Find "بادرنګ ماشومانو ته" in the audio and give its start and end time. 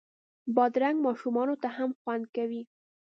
0.55-1.67